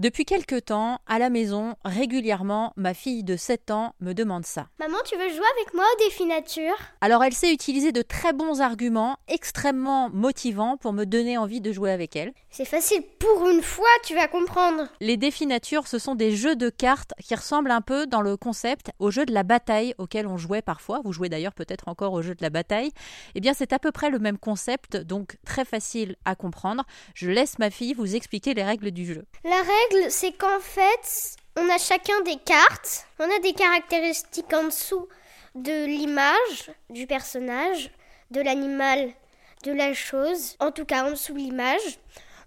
[0.00, 4.66] Depuis quelque temps, à la maison, régulièrement, ma fille de 7 ans me demande ça.
[4.78, 6.74] Maman, tu veux jouer avec moi au défi nature?
[7.02, 11.70] Alors elle sait utiliser de très bons arguments, extrêmement motivants pour me donner envie de
[11.70, 12.32] jouer avec elle.
[12.48, 14.88] C'est facile, pour une fois, tu vas comprendre.
[15.02, 18.38] Les défis nature, ce sont des jeux de cartes qui ressemblent un peu dans le
[18.38, 21.02] concept au jeu de la bataille auquel on jouait parfois.
[21.04, 22.90] Vous jouez d'ailleurs peut-être encore au jeu de la bataille.
[23.34, 26.84] Eh bien, c'est à peu près le même concept, donc très facile à comprendre.
[27.12, 29.26] Je laisse ma fille vous expliquer les règles du jeu.
[29.44, 34.64] La règle, c'est qu'en fait, on a chacun des cartes, on a des caractéristiques en
[34.64, 35.08] dessous
[35.54, 37.90] de l'image du personnage,
[38.30, 39.10] de l'animal,
[39.64, 41.98] de la chose, en tout cas en dessous de l'image.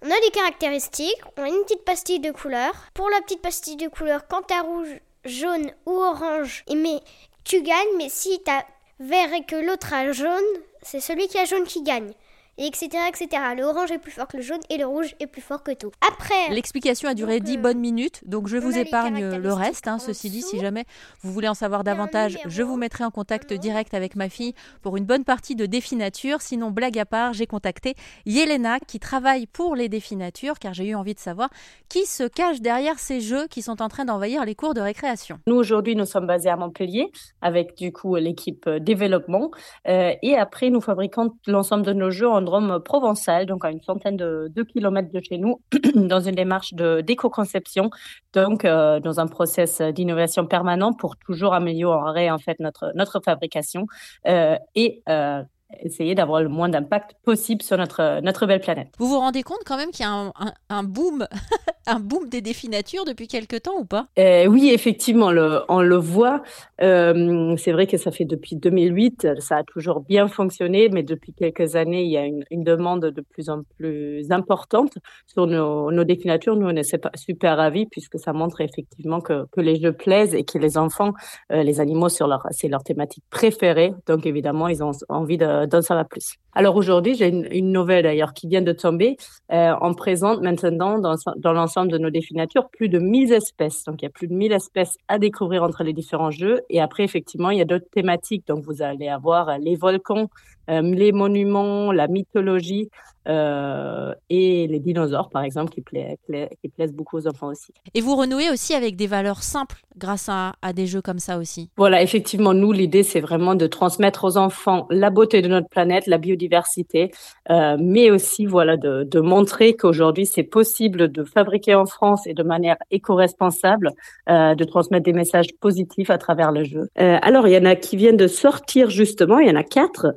[0.02, 2.74] On a des caractéristiques, on a une petite pastille de couleur.
[2.94, 7.00] Pour la petite pastille de couleur, quand t'as rouge, jaune ou orange, et mais
[7.44, 8.64] tu gagnes, mais si t'as
[9.00, 10.44] vert et que l'autre a jaune,
[10.82, 12.14] c'est celui qui a jaune qui gagne
[12.58, 13.28] et etc., etc.
[13.58, 15.72] Le orange est plus fort que le jaune et le rouge est plus fort que
[15.72, 15.92] tout.
[16.08, 16.50] Après.
[16.50, 19.88] L'explication a duré 10 euh, bonnes minutes, donc je vous épargne le reste.
[19.88, 20.00] hein.
[20.00, 20.86] Ceci dit, si jamais
[21.22, 23.58] vous voulez en savoir davantage, je vous mettrai en contact nom.
[23.58, 26.42] direct avec ma fille pour une bonne partie de défi nature.
[26.42, 30.88] Sinon, blague à part, j'ai contacté Yelena qui travaille pour les défis nature car j'ai
[30.88, 31.50] eu envie de savoir
[31.90, 35.40] qui se cache derrière ces jeux qui sont en train d'envahir les cours de récréation.
[35.48, 37.12] Nous, aujourd'hui, nous sommes basés à Montpellier
[37.42, 39.52] avec du coup l'équipe euh, développement.
[39.88, 42.43] Euh, et après, nous fabriquons l'ensemble de nos jeux en
[42.84, 45.62] Provençal, donc à une centaine de, kilomètres de chez nous,
[45.96, 47.90] dans une démarche d'éco-conception,
[48.34, 53.86] donc euh, dans un process d'innovation permanent pour toujours améliorer en fait notre, notre fabrication
[54.28, 55.44] euh, et euh,
[55.82, 58.90] essayer d'avoir le moins d'impact possible sur notre, notre belle planète.
[59.00, 61.28] Vous vous rendez compte quand même qu'il y a un, un- un boom,
[61.88, 64.08] un boom des défis nature depuis quelque temps ou pas?
[64.20, 66.42] Euh, oui, effectivement, le- on le voit.
[66.82, 71.34] Euh, c'est vrai que ça fait depuis 2008, ça a toujours bien fonctionné, mais depuis
[71.34, 74.94] quelques années, il y a une, une demande de plus en plus importante
[75.28, 76.56] sur nos, nos déclinatures.
[76.56, 80.36] Nous, on est super- super ravis puisque ça montre effectivement que, que les jeux plaisent
[80.36, 81.14] et que les enfants,
[81.52, 83.94] euh, les animaux, sur leur, c'est leur thématique préférée.
[84.08, 86.38] Donc, évidemment, ils ont envie de- d'en savoir plus.
[86.56, 89.18] Alors aujourd'hui, j'ai une, nouvelle d'ailleurs qui vient de tomber.
[89.52, 93.84] Euh, on présente maintenant dans, dans l'ensemble de nos défis nature plus de 1000 espèces.
[93.86, 96.62] Donc il y a plus de 1000 espèces à découvrir entre les différents jeux.
[96.70, 98.46] Et après, effectivement, il y a d'autres thématiques.
[98.48, 100.30] Donc vous allez avoir euh, les volcans,
[100.63, 102.90] euh, les monuments, la mythologie
[103.28, 107.74] euh, et les dinosaures, par exemple, qui, pla- pla- qui plaisent beaucoup aux enfants aussi.
[107.94, 111.38] Et vous renouez aussi avec des valeurs simples grâce à, à des jeux comme ça
[111.38, 111.70] aussi?
[111.78, 116.08] Voilà, effectivement, nous, l'idée, c'est vraiment de transmettre aux enfants la beauté de notre planète,
[116.08, 117.12] la biodiversité,
[117.50, 122.34] euh, mais aussi, voilà, de, de montrer qu'aujourd'hui, c'est possible de fabriquer en France et
[122.34, 123.92] de manière éco-responsable,
[124.30, 126.90] euh, de transmettre des messages positifs à travers le jeu.
[127.00, 129.64] Euh, alors, il y en a qui viennent de sortir, justement, il y en a
[129.64, 130.08] quatre.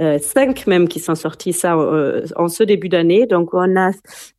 [0.00, 3.26] Euh, cinq même qui sont sortis ça euh, en ce début d'année.
[3.26, 3.90] Donc on a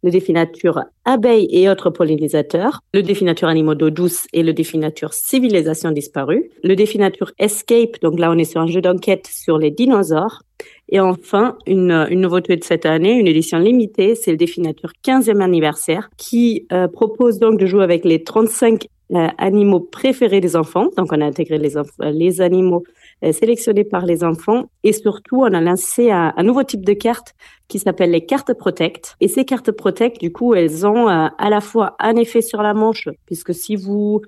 [0.02, 4.54] le défi nature abeilles et autres pollinisateurs, le défi nature animaux d'eau douce et le
[4.54, 8.82] défi nature civilisation disparue, le défi nature escape, donc là on est sur un jeu
[8.82, 10.44] d'enquête sur les dinosaures,
[10.90, 14.92] et enfin une, une nouveauté de cette année, une édition limitée, c'est le défi nature
[15.06, 20.56] 15e anniversaire qui euh, propose donc de jouer avec les 35 euh, animaux préférés des
[20.56, 20.88] enfants.
[20.98, 22.84] Donc on a intégré les, les animaux
[23.32, 27.34] sélectionnés par les enfants et surtout on a lancé un, nouveau type de carte
[27.68, 29.16] qui s'appelle les cartes Protect.
[29.22, 32.62] Et ces cartes Protect, du coup, elles ont euh, à la fois un effet sur
[32.62, 34.22] la manche, puisque si vous,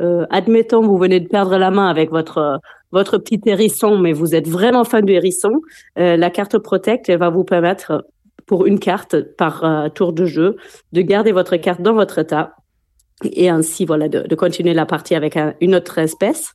[0.00, 2.56] euh, admettons, vous venez de perdre la main avec votre euh,
[2.92, 5.60] votre petit hérisson, mais vous êtes vraiment fan du hérisson,
[5.98, 8.06] euh, la carte Protect, elle va vous permettre,
[8.46, 10.56] pour une carte par euh, tour de jeu,
[10.92, 12.54] de garder votre carte dans votre état
[13.24, 16.52] et ainsi, voilà, de, de continuer la partie avec un- une autre espèce.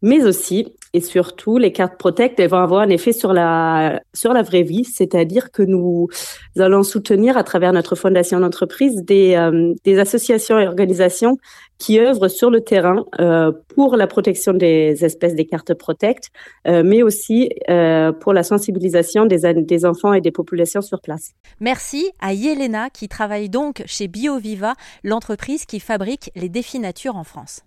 [0.00, 4.32] Mais aussi, et surtout, les cartes Protect, elles vont avoir un effet sur la, sur
[4.32, 6.08] la vraie vie, c'est-à-dire que nous
[6.58, 11.36] allons soutenir à travers notre fondation d'entreprise des, euh, associations et organisations
[11.78, 16.30] qui œuvrent sur le terrain euh, pour la protection des espèces des cartes Protect,
[16.66, 17.50] euh, mais aussi
[18.20, 21.32] pour la sensibilisation des, des enfants et des populations sur place.
[21.60, 27.24] Merci à Yelena qui travaille donc chez BioViva, l'entreprise qui fabrique les défis nature en
[27.24, 27.62] France.